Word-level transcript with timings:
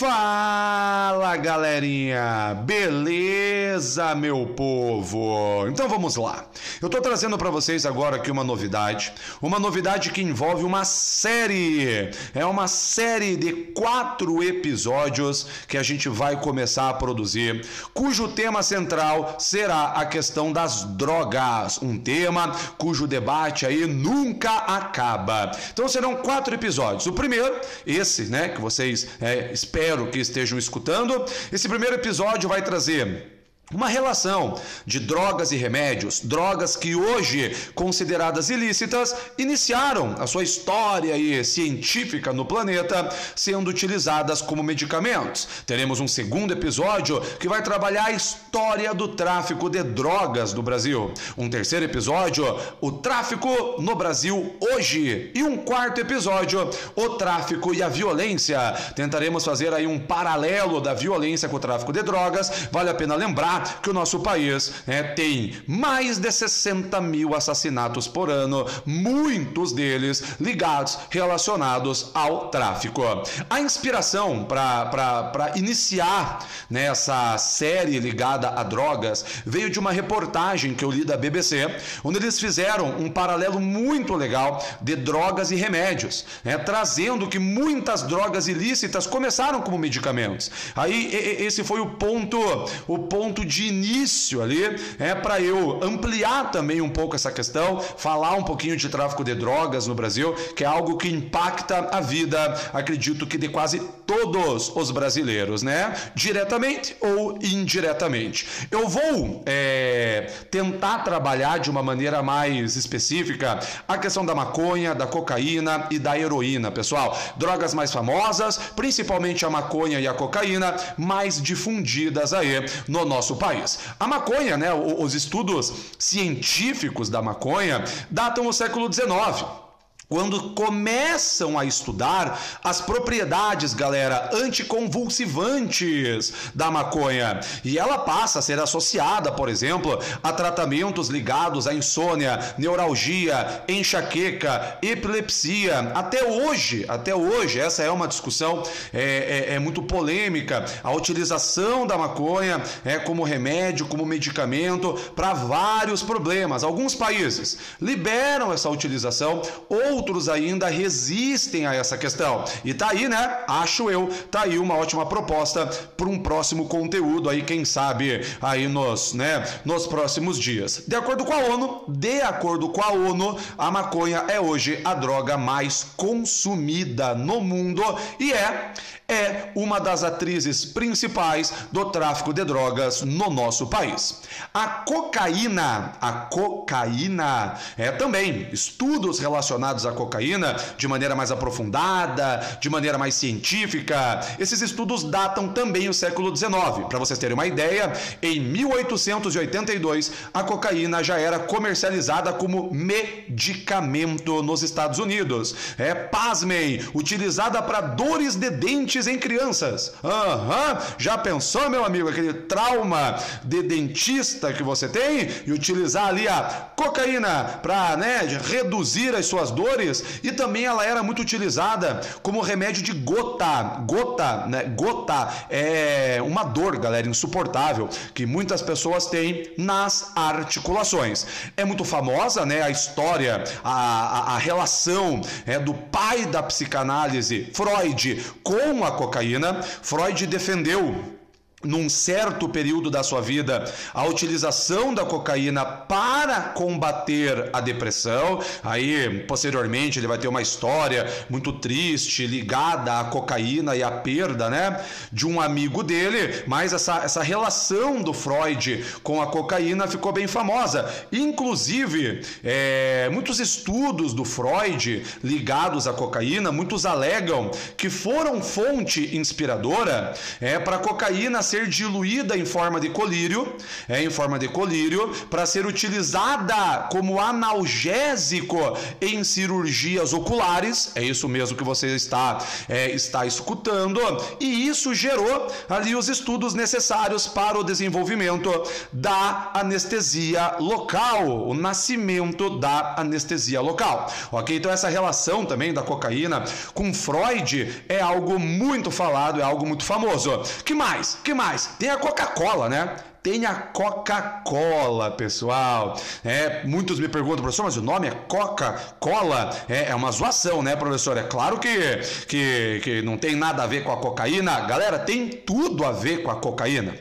Fala 0.00 1.36
galerinha, 1.36 2.54
beleza 2.64 3.69
meu 4.16 4.46
povo? 4.54 5.66
Então 5.68 5.88
vamos 5.88 6.16
lá. 6.16 6.44
Eu 6.82 6.88
tô 6.88 7.00
trazendo 7.00 7.38
para 7.38 7.50
vocês 7.50 7.86
agora 7.86 8.16
aqui 8.16 8.30
uma 8.30 8.44
novidade, 8.44 9.12
uma 9.40 9.58
novidade 9.58 10.10
que 10.10 10.20
envolve 10.20 10.64
uma 10.64 10.84
série. 10.84 12.10
É 12.34 12.44
uma 12.44 12.68
série 12.68 13.36
de 13.36 13.52
quatro 13.74 14.42
episódios 14.42 15.46
que 15.66 15.78
a 15.78 15.82
gente 15.82 16.08
vai 16.08 16.40
começar 16.40 16.90
a 16.90 16.94
produzir, 16.94 17.66
cujo 17.94 18.28
tema 18.28 18.62
central 18.62 19.36
será 19.38 19.92
a 19.92 20.04
questão 20.04 20.52
das 20.52 20.84
drogas, 20.84 21.78
um 21.82 21.98
tema 21.98 22.54
cujo 22.76 23.06
debate 23.06 23.64
aí 23.64 23.86
nunca 23.86 24.50
acaba. 24.50 25.50
Então 25.72 25.88
serão 25.88 26.16
quatro 26.16 26.54
episódios. 26.54 27.06
O 27.06 27.12
primeiro, 27.12 27.60
esse, 27.86 28.24
né, 28.24 28.50
que 28.50 28.60
vocês 28.60 29.08
é, 29.20 29.50
espero 29.52 30.08
que 30.08 30.18
estejam 30.18 30.58
escutando. 30.58 31.24
Esse 31.50 31.68
primeiro 31.68 31.94
episódio 31.94 32.48
vai 32.48 32.62
trazer 32.62 33.39
uma 33.72 33.88
relação 33.88 34.60
de 34.84 34.98
drogas 34.98 35.52
e 35.52 35.56
remédios, 35.56 36.20
drogas 36.20 36.74
que 36.74 36.94
hoje 36.94 37.54
consideradas 37.74 38.50
ilícitas, 38.50 39.14
iniciaram 39.38 40.16
a 40.18 40.26
sua 40.26 40.42
história 40.42 41.14
científica 41.44 42.32
no 42.32 42.44
planeta, 42.44 43.08
sendo 43.36 43.70
utilizadas 43.70 44.42
como 44.42 44.62
medicamentos. 44.62 45.46
Teremos 45.66 46.00
um 46.00 46.08
segundo 46.08 46.52
episódio 46.52 47.20
que 47.38 47.48
vai 47.48 47.62
trabalhar 47.62 48.06
a 48.06 48.12
história 48.12 48.92
do 48.92 49.08
tráfico 49.08 49.70
de 49.70 49.82
drogas 49.84 50.52
no 50.52 50.62
Brasil. 50.62 51.14
Um 51.38 51.48
terceiro 51.48 51.84
episódio, 51.84 52.58
o 52.80 52.90
tráfico 52.90 53.80
no 53.80 53.94
Brasil 53.94 54.56
hoje. 54.60 55.30
E 55.32 55.44
um 55.44 55.56
quarto 55.56 56.00
episódio, 56.00 56.68
o 56.96 57.10
tráfico 57.10 57.72
e 57.72 57.82
a 57.82 57.88
violência. 57.88 58.58
Tentaremos 58.96 59.44
fazer 59.44 59.72
aí 59.72 59.86
um 59.86 59.98
paralelo 59.98 60.80
da 60.80 60.92
violência 60.92 61.48
com 61.48 61.56
o 61.56 61.60
tráfico 61.60 61.92
de 61.92 62.02
drogas. 62.02 62.68
Vale 62.72 62.90
a 62.90 62.94
pena 62.94 63.14
lembrar 63.14 63.59
que 63.82 63.90
o 63.90 63.94
nosso 63.94 64.20
país 64.20 64.72
é, 64.86 65.02
tem 65.02 65.56
mais 65.66 66.18
de 66.18 66.30
60 66.30 67.00
mil 67.00 67.34
assassinatos 67.34 68.06
por 68.06 68.30
ano, 68.30 68.66
muitos 68.84 69.72
deles 69.72 70.22
ligados, 70.40 70.98
relacionados 71.10 72.10
ao 72.14 72.48
tráfico. 72.48 73.02
A 73.48 73.60
inspiração 73.60 74.44
para 74.44 75.52
iniciar 75.56 76.46
nessa 76.68 77.36
série 77.38 77.98
ligada 77.98 78.50
a 78.50 78.62
drogas 78.62 79.24
veio 79.44 79.70
de 79.70 79.78
uma 79.78 79.92
reportagem 79.92 80.74
que 80.74 80.84
eu 80.84 80.90
li 80.90 81.04
da 81.04 81.16
BBC, 81.16 81.74
onde 82.04 82.18
eles 82.18 82.38
fizeram 82.38 82.98
um 82.98 83.10
paralelo 83.10 83.60
muito 83.60 84.14
legal 84.14 84.64
de 84.80 84.96
drogas 84.96 85.50
e 85.50 85.56
remédios, 85.56 86.24
né, 86.44 86.58
trazendo 86.58 87.28
que 87.28 87.38
muitas 87.38 88.02
drogas 88.02 88.48
ilícitas 88.48 89.06
começaram 89.06 89.60
como 89.60 89.78
medicamentos. 89.78 90.50
Aí 90.74 91.10
esse 91.40 91.64
foi 91.64 91.80
o 91.80 91.86
ponto, 91.86 92.38
o 92.86 92.98
ponto 92.98 93.44
de 93.50 93.66
início 93.66 94.40
ali, 94.40 94.62
é 94.98 95.14
para 95.14 95.40
eu 95.40 95.82
ampliar 95.82 96.50
também 96.52 96.80
um 96.80 96.88
pouco 96.88 97.16
essa 97.16 97.32
questão, 97.32 97.80
falar 97.80 98.34
um 98.34 98.44
pouquinho 98.44 98.76
de 98.76 98.88
tráfico 98.88 99.24
de 99.24 99.34
drogas 99.34 99.88
no 99.88 99.94
Brasil, 99.94 100.32
que 100.54 100.62
é 100.62 100.66
algo 100.66 100.96
que 100.96 101.08
impacta 101.08 101.90
a 101.92 102.00
vida, 102.00 102.38
acredito 102.72 103.26
que 103.26 103.36
de 103.36 103.48
quase 103.48 103.82
todos 104.10 104.72
os 104.74 104.90
brasileiros, 104.90 105.62
né? 105.62 105.94
Diretamente 106.16 106.96
ou 107.00 107.38
indiretamente. 107.40 108.44
Eu 108.68 108.88
vou 108.88 109.44
é, 109.46 110.32
tentar 110.50 111.04
trabalhar 111.04 111.60
de 111.60 111.70
uma 111.70 111.80
maneira 111.80 112.20
mais 112.20 112.74
específica 112.74 113.60
a 113.86 113.96
questão 113.96 114.26
da 114.26 114.34
maconha, 114.34 114.96
da 114.96 115.06
cocaína 115.06 115.86
e 115.92 115.98
da 116.00 116.18
heroína, 116.18 116.72
pessoal. 116.72 117.16
Drogas 117.36 117.72
mais 117.72 117.92
famosas, 117.92 118.58
principalmente 118.74 119.46
a 119.46 119.50
maconha 119.50 120.00
e 120.00 120.08
a 120.08 120.12
cocaína, 120.12 120.74
mais 120.98 121.40
difundidas 121.40 122.34
aí 122.34 122.66
no 122.88 123.04
nosso 123.04 123.36
país. 123.36 123.78
A 124.00 124.08
maconha, 124.08 124.56
né, 124.56 124.74
os 124.74 125.14
estudos 125.14 125.72
científicos 126.00 127.08
da 127.08 127.22
maconha 127.22 127.84
datam 128.10 128.48
o 128.48 128.52
século 128.52 128.92
XIX 128.92 129.69
quando 130.10 130.50
começam 130.54 131.56
a 131.56 131.64
estudar 131.64 132.36
as 132.64 132.80
propriedades, 132.80 133.72
galera, 133.72 134.30
anticonvulsivantes 134.32 136.32
da 136.52 136.68
maconha. 136.68 137.38
E 137.64 137.78
ela 137.78 137.98
passa 137.98 138.40
a 138.40 138.42
ser 138.42 138.58
associada, 138.58 139.30
por 139.30 139.48
exemplo, 139.48 140.00
a 140.20 140.32
tratamentos 140.32 141.08
ligados 141.08 141.68
à 141.68 141.72
insônia, 141.72 142.40
neuralgia, 142.58 143.62
enxaqueca, 143.68 144.78
epilepsia. 144.82 145.92
Até 145.94 146.24
hoje, 146.24 146.84
até 146.88 147.14
hoje, 147.14 147.60
essa 147.60 147.84
é 147.84 147.90
uma 147.90 148.08
discussão 148.08 148.64
é, 148.92 149.50
é, 149.50 149.54
é 149.54 149.58
muito 149.60 149.80
polêmica. 149.80 150.64
A 150.82 150.90
utilização 150.90 151.86
da 151.86 151.96
maconha 151.96 152.60
é 152.84 152.98
como 152.98 153.22
remédio, 153.22 153.86
como 153.86 154.04
medicamento 154.04 154.92
para 155.14 155.34
vários 155.34 156.02
problemas. 156.02 156.64
Alguns 156.64 156.96
países 156.96 157.58
liberam 157.80 158.52
essa 158.52 158.68
utilização, 158.68 159.40
ou 159.68 159.99
outros 160.00 160.30
ainda 160.30 160.66
resistem 160.68 161.66
a 161.66 161.74
essa 161.74 161.98
questão. 161.98 162.44
E 162.64 162.72
tá 162.72 162.88
aí, 162.90 163.06
né? 163.06 163.44
Acho 163.46 163.90
eu, 163.90 164.08
tá 164.30 164.42
aí 164.42 164.58
uma 164.58 164.74
ótima 164.74 165.04
proposta 165.04 165.66
para 165.94 166.08
um 166.08 166.18
próximo 166.18 166.66
conteúdo 166.66 167.28
aí, 167.28 167.42
quem 167.42 167.66
sabe 167.66 168.24
aí 168.40 168.66
nos, 168.66 169.12
né, 169.12 169.44
nos 169.62 169.86
próximos 169.86 170.38
dias. 170.38 170.84
De 170.88 170.96
acordo 170.96 171.24
com 171.24 171.34
a 171.34 171.38
ONU, 171.38 171.84
de 171.86 172.22
acordo 172.22 172.70
com 172.70 172.82
a 172.82 172.92
ONU, 172.92 173.38
a 173.58 173.70
maconha 173.70 174.24
é 174.28 174.40
hoje 174.40 174.80
a 174.84 174.94
droga 174.94 175.36
mais 175.36 175.86
consumida 175.96 177.14
no 177.14 177.40
mundo 177.40 177.82
e 178.18 178.32
é 178.32 178.72
é 179.10 179.50
uma 179.56 179.80
das 179.80 180.04
atrizes 180.04 180.64
principais 180.64 181.52
do 181.72 181.86
tráfico 181.86 182.32
de 182.32 182.44
drogas 182.44 183.02
no 183.02 183.28
nosso 183.28 183.66
país. 183.66 184.22
A 184.54 184.68
cocaína, 184.68 185.94
a 186.00 186.12
cocaína 186.12 187.58
é 187.76 187.90
também 187.90 188.48
estudos 188.52 189.18
relacionados 189.18 189.84
à 189.84 189.89
cocaína 189.92 190.56
de 190.76 190.88
maneira 190.88 191.14
mais 191.14 191.30
aprofundada, 191.30 192.58
de 192.60 192.68
maneira 192.70 192.98
mais 192.98 193.14
científica. 193.14 194.20
Esses 194.38 194.60
estudos 194.60 195.04
datam 195.04 195.48
também 195.48 195.88
o 195.88 195.94
século 195.94 196.34
XIX. 196.34 196.50
Para 196.88 196.98
vocês 196.98 197.18
terem 197.18 197.34
uma 197.34 197.46
ideia, 197.46 197.92
em 198.22 198.40
1882 198.40 200.12
a 200.32 200.42
cocaína 200.42 201.02
já 201.02 201.18
era 201.18 201.38
comercializada 201.38 202.32
como 202.32 202.72
medicamento 202.72 204.42
nos 204.42 204.62
Estados 204.62 204.98
Unidos. 204.98 205.54
É, 205.78 205.94
pasmem, 205.94 206.80
utilizada 206.94 207.62
para 207.62 207.80
dores 207.80 208.36
de 208.36 208.50
dentes 208.50 209.06
em 209.06 209.18
crianças. 209.18 209.92
Aham, 210.04 210.72
uhum. 210.72 210.78
já 210.98 211.16
pensou, 211.18 211.68
meu 211.70 211.84
amigo, 211.84 212.08
aquele 212.08 212.32
trauma 212.32 213.16
de 213.44 213.62
dentista 213.62 214.52
que 214.52 214.62
você 214.62 214.88
tem 214.88 215.28
e 215.46 215.52
utilizar 215.52 216.08
ali 216.08 216.28
a 216.28 216.70
cocaína 216.76 217.60
para 217.62 217.96
né, 217.96 218.20
reduzir 218.48 219.14
as 219.14 219.26
suas 219.26 219.50
dores? 219.50 219.79
E 220.22 220.32
também 220.32 220.64
ela 220.64 220.84
era 220.84 221.02
muito 221.02 221.22
utilizada 221.22 222.00
como 222.22 222.40
remédio 222.40 222.82
de 222.82 222.92
gota. 222.92 223.62
Gota, 223.86 224.46
né? 224.46 224.64
Gota 224.64 225.28
é 225.48 226.18
uma 226.24 226.44
dor, 226.44 226.78
galera, 226.78 227.08
insuportável 227.08 227.88
que 228.14 228.26
muitas 228.26 228.62
pessoas 228.62 229.06
têm 229.06 229.52
nas 229.56 230.12
articulações. 230.14 231.26
É 231.56 231.64
muito 231.64 231.84
famosa, 231.84 232.44
né, 232.44 232.62
a 232.62 232.70
história, 232.70 233.44
a, 233.62 233.72
a, 233.72 234.34
a 234.34 234.38
relação 234.38 235.20
é, 235.46 235.58
do 235.58 235.74
pai 235.74 236.26
da 236.26 236.42
psicanálise, 236.42 237.50
Freud, 237.54 238.24
com 238.42 238.84
a 238.84 238.92
cocaína, 238.92 239.62
Freud 239.62 240.26
defendeu 240.26 241.19
num 241.62 241.90
certo 241.90 242.48
período 242.48 242.90
da 242.90 243.02
sua 243.02 243.20
vida 243.20 243.70
a 243.92 244.04
utilização 244.04 244.94
da 244.94 245.04
cocaína 245.04 245.64
para 245.64 246.40
combater 246.40 247.50
a 247.52 247.60
depressão. 247.60 248.40
Aí, 248.64 249.24
posteriormente, 249.28 249.98
ele 249.98 250.06
vai 250.06 250.16
ter 250.16 250.28
uma 250.28 250.40
história 250.40 251.06
muito 251.28 251.52
triste 251.52 252.26
ligada 252.26 252.98
à 252.98 253.04
cocaína 253.04 253.76
e 253.76 253.82
à 253.82 253.90
perda, 253.90 254.48
né, 254.48 254.82
de 255.12 255.26
um 255.26 255.40
amigo 255.40 255.82
dele, 255.82 256.44
mas 256.46 256.72
essa, 256.72 257.04
essa 257.04 257.22
relação 257.22 258.00
do 258.02 258.14
Freud 258.14 258.84
com 259.02 259.20
a 259.20 259.26
cocaína 259.26 259.86
ficou 259.86 260.12
bem 260.12 260.26
famosa. 260.26 260.90
Inclusive, 261.12 262.22
é, 262.42 263.08
muitos 263.12 263.38
estudos 263.38 264.14
do 264.14 264.24
Freud 264.24 265.04
ligados 265.22 265.86
à 265.86 265.92
cocaína, 265.92 266.50
muitos 266.50 266.86
alegam 266.86 267.50
que 267.76 267.90
foram 267.90 268.40
fonte 268.42 269.14
inspiradora 269.14 270.14
é, 270.40 270.58
para 270.58 270.76
a 270.76 270.78
cocaína 270.78 271.42
ser 271.50 271.66
diluída 271.66 272.36
em 272.36 272.44
forma 272.44 272.78
de 272.78 272.88
colírio, 272.90 273.54
é 273.88 274.02
em 274.02 274.10
forma 274.10 274.38
de 274.38 274.48
colírio, 274.48 275.08
para 275.28 275.44
ser 275.46 275.66
utilizada 275.66 276.88
como 276.90 277.20
analgésico 277.20 278.58
em 279.00 279.24
cirurgias 279.24 280.12
oculares. 280.12 280.92
É 280.94 281.02
isso 281.02 281.28
mesmo 281.28 281.56
que 281.56 281.64
você 281.64 281.88
está, 281.94 282.38
é, 282.68 282.90
está 282.90 283.26
escutando. 283.26 284.00
E 284.38 284.68
isso 284.68 284.94
gerou 284.94 285.48
ali 285.68 285.94
os 285.94 286.08
estudos 286.08 286.54
necessários 286.54 287.26
para 287.26 287.58
o 287.58 287.64
desenvolvimento 287.64 288.50
da 288.92 289.50
anestesia 289.54 290.56
local, 290.60 291.48
o 291.48 291.54
nascimento 291.54 292.58
da 292.58 292.94
anestesia 292.96 293.60
local. 293.60 294.12
Ok? 294.30 294.56
Então, 294.56 294.70
essa 294.70 294.88
relação 294.88 295.44
também 295.44 295.72
da 295.72 295.82
cocaína 295.82 296.44
com 296.74 296.94
Freud 296.94 297.84
é 297.88 298.00
algo 298.00 298.38
muito 298.38 298.90
falado, 298.90 299.40
é 299.40 299.42
algo 299.42 299.66
muito 299.66 299.84
famoso. 299.84 300.42
Que 300.64 300.74
mais? 300.74 301.18
Que 301.24 301.34
mais? 301.40 301.66
Tem 301.78 301.88
a 301.88 301.96
Coca-Cola, 301.96 302.68
né? 302.68 302.96
tem 303.22 303.44
a 303.44 303.54
Coca-Cola, 303.54 305.10
pessoal. 305.10 305.98
É, 306.24 306.64
muitos 306.64 306.98
me 306.98 307.08
perguntam, 307.08 307.42
professor, 307.42 307.64
mas 307.64 307.76
o 307.76 307.82
nome 307.82 308.08
é 308.08 308.10
Coca-Cola? 308.10 309.54
É, 309.68 309.90
é, 309.90 309.94
uma 309.94 310.10
zoação, 310.10 310.62
né, 310.62 310.74
professor? 310.74 311.16
É 311.18 311.22
claro 311.22 311.58
que, 311.58 312.00
que, 312.26 312.80
que 312.82 313.02
não 313.02 313.18
tem 313.18 313.36
nada 313.36 313.62
a 313.62 313.66
ver 313.66 313.84
com 313.84 313.92
a 313.92 313.98
cocaína. 313.98 314.60
Galera, 314.60 314.98
tem 314.98 315.28
tudo 315.28 315.84
a 315.84 315.92
ver 315.92 316.22
com 316.22 316.30
a 316.30 316.36
cocaína. 316.36 316.94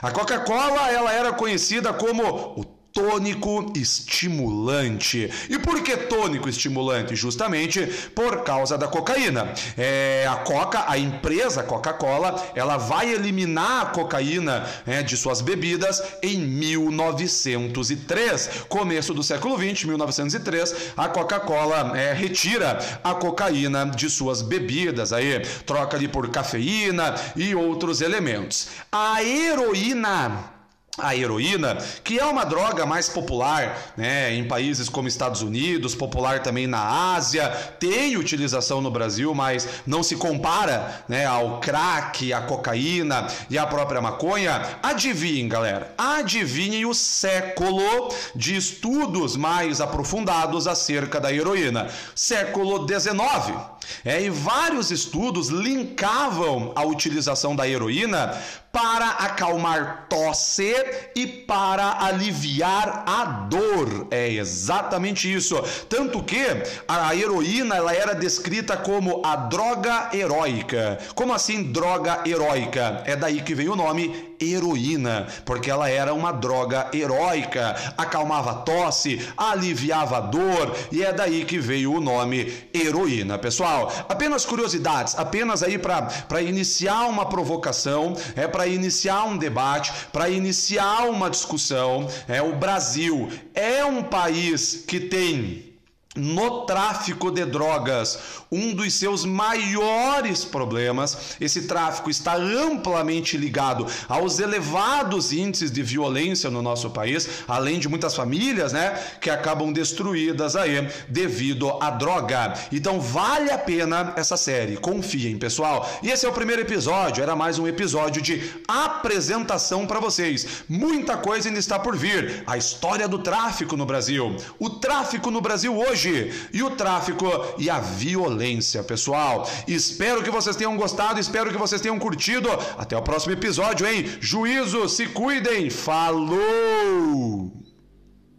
A 0.00 0.10
Coca-Cola, 0.10 0.90
ela 0.90 1.12
era 1.12 1.32
conhecida 1.32 1.92
como 1.92 2.22
o 2.56 2.64
tônico 2.98 3.70
estimulante. 3.76 5.30
E 5.48 5.56
por 5.56 5.80
que 5.84 5.96
tônico 5.96 6.48
estimulante? 6.48 7.14
Justamente 7.14 7.86
por 8.12 8.42
causa 8.42 8.76
da 8.76 8.88
cocaína. 8.88 9.54
É, 9.76 10.26
a 10.28 10.34
Coca, 10.34 10.84
a 10.88 10.98
empresa 10.98 11.62
Coca-Cola, 11.62 12.50
ela 12.56 12.76
vai 12.76 13.14
eliminar 13.14 13.82
a 13.82 13.86
cocaína 13.86 14.66
é, 14.84 15.00
de 15.00 15.16
suas 15.16 15.40
bebidas 15.40 16.02
em 16.20 16.38
1903. 16.38 18.64
Começo 18.68 19.14
do 19.14 19.22
século 19.22 19.56
20, 19.56 19.86
1903, 19.86 20.74
a 20.96 21.08
Coca-Cola 21.08 21.96
é, 21.96 22.12
retira 22.12 22.80
a 23.04 23.14
cocaína 23.14 23.86
de 23.86 24.10
suas 24.10 24.42
bebidas, 24.42 25.12
aí 25.12 25.40
troca 25.64 25.96
ali 25.96 26.08
por 26.08 26.28
cafeína 26.30 27.14
e 27.36 27.54
outros 27.54 28.00
elementos. 28.00 28.66
A 28.90 29.22
heroína 29.22 30.57
a 30.98 31.14
heroína, 31.14 31.78
que 32.02 32.18
é 32.18 32.24
uma 32.24 32.44
droga 32.44 32.84
mais 32.84 33.08
popular 33.08 33.92
né, 33.96 34.34
em 34.34 34.46
países 34.46 34.88
como 34.88 35.06
Estados 35.06 35.42
Unidos, 35.42 35.94
popular 35.94 36.42
também 36.42 36.66
na 36.66 37.14
Ásia, 37.14 37.48
tem 37.78 38.16
utilização 38.16 38.80
no 38.80 38.90
Brasil, 38.90 39.34
mas 39.34 39.68
não 39.86 40.02
se 40.02 40.16
compara 40.16 41.04
né, 41.08 41.24
ao 41.24 41.60
crack, 41.60 42.32
à 42.32 42.40
cocaína 42.40 43.28
e 43.48 43.56
à 43.56 43.66
própria 43.66 44.00
maconha. 44.00 44.78
Adivinhem, 44.82 45.48
galera, 45.48 45.94
adivinhem 45.96 46.84
o 46.84 46.94
século 46.94 48.12
de 48.34 48.56
estudos 48.56 49.36
mais 49.36 49.80
aprofundados 49.80 50.66
acerca 50.66 51.20
da 51.20 51.32
heroína. 51.32 51.88
Século 52.14 52.86
XIX. 52.86 53.77
É, 54.04 54.22
e 54.22 54.30
vários 54.30 54.90
estudos 54.90 55.48
linkavam 55.48 56.72
a 56.74 56.84
utilização 56.84 57.54
da 57.54 57.68
heroína 57.68 58.36
para 58.72 59.08
acalmar 59.08 60.06
tosse 60.08 60.74
e 61.16 61.26
para 61.26 62.04
aliviar 62.04 63.04
a 63.06 63.24
dor. 63.24 64.06
É 64.10 64.28
exatamente 64.28 65.32
isso. 65.32 65.56
Tanto 65.88 66.22
que 66.22 66.44
a 66.86 67.14
heroína 67.14 67.76
ela 67.76 67.94
era 67.94 68.14
descrita 68.14 68.76
como 68.76 69.22
a 69.24 69.34
droga 69.36 70.10
heróica. 70.12 70.98
Como 71.14 71.32
assim 71.32 71.64
droga 71.64 72.22
heróica? 72.26 73.02
É 73.06 73.16
daí 73.16 73.40
que 73.40 73.54
vem 73.54 73.68
o 73.68 73.76
nome 73.76 74.27
heroína, 74.40 75.26
porque 75.44 75.70
ela 75.70 75.88
era 75.88 76.14
uma 76.14 76.32
droga 76.32 76.90
heróica, 76.92 77.76
acalmava 77.96 78.50
a 78.50 78.54
tosse, 78.54 79.20
aliviava 79.36 80.18
a 80.18 80.20
dor 80.20 80.76
e 80.90 81.02
é 81.02 81.12
daí 81.12 81.44
que 81.44 81.58
veio 81.58 81.92
o 81.92 82.00
nome 82.00 82.52
heroína. 82.72 83.38
Pessoal, 83.38 83.92
apenas 84.08 84.44
curiosidades, 84.44 85.18
apenas 85.18 85.62
aí 85.62 85.78
para 85.78 86.42
iniciar 86.42 87.06
uma 87.06 87.26
provocação, 87.26 88.16
é 88.36 88.46
para 88.46 88.66
iniciar 88.66 89.24
um 89.24 89.36
debate, 89.36 89.92
para 90.12 90.28
iniciar 90.28 91.08
uma 91.08 91.30
discussão. 91.30 92.08
É 92.26 92.42
o 92.42 92.56
Brasil 92.56 93.28
é 93.54 93.84
um 93.84 94.02
país 94.02 94.84
que 94.86 95.00
tem 95.00 95.67
no 96.16 96.62
tráfico 96.64 97.30
de 97.30 97.44
drogas, 97.44 98.18
um 98.50 98.74
dos 98.74 98.94
seus 98.94 99.24
maiores 99.24 100.44
problemas. 100.44 101.36
Esse 101.40 101.62
tráfico 101.62 102.10
está 102.10 102.34
amplamente 102.34 103.36
ligado 103.36 103.86
aos 104.08 104.38
elevados 104.38 105.32
índices 105.32 105.70
de 105.70 105.82
violência 105.82 106.50
no 106.50 106.62
nosso 106.62 106.90
país, 106.90 107.28
além 107.46 107.78
de 107.78 107.88
muitas 107.88 108.16
famílias, 108.16 108.72
né, 108.72 108.98
que 109.20 109.28
acabam 109.28 109.72
destruídas 109.72 110.56
aí 110.56 110.88
devido 111.08 111.70
à 111.80 111.90
droga. 111.90 112.54
Então 112.72 113.00
vale 113.00 113.50
a 113.50 113.58
pena 113.58 114.14
essa 114.16 114.36
série, 114.36 114.76
confiem, 114.76 115.38
pessoal. 115.38 115.88
E 116.02 116.10
esse 116.10 116.24
é 116.24 116.28
o 116.28 116.32
primeiro 116.32 116.62
episódio, 116.62 117.22
era 117.22 117.36
mais 117.36 117.58
um 117.58 117.68
episódio 117.68 118.22
de 118.22 118.62
apresentação 118.66 119.86
para 119.86 120.00
vocês. 120.00 120.64
Muita 120.68 121.16
coisa 121.16 121.48
ainda 121.48 121.60
está 121.60 121.78
por 121.78 121.96
vir. 121.96 122.42
A 122.46 122.56
história 122.56 123.06
do 123.06 123.18
tráfico 123.18 123.76
no 123.76 123.84
Brasil, 123.84 124.34
o 124.58 124.70
tráfico 124.70 125.30
no 125.30 125.40
Brasil 125.40 125.76
hoje 125.76 125.97
hoje 125.98 126.32
e 126.52 126.62
o 126.62 126.70
tráfico 126.70 127.26
e 127.58 127.68
a 127.68 127.80
violência, 127.80 128.82
pessoal. 128.84 129.48
Espero 129.66 130.22
que 130.22 130.30
vocês 130.30 130.54
tenham 130.54 130.76
gostado, 130.76 131.18
espero 131.18 131.50
que 131.50 131.58
vocês 131.58 131.80
tenham 131.80 131.98
curtido. 131.98 132.48
Até 132.76 132.96
o 132.96 133.02
próximo 133.02 133.32
episódio, 133.32 133.86
hein? 133.86 134.06
Juízo, 134.20 134.88
se 134.88 135.06
cuidem. 135.06 135.68
Falou! 135.68 137.57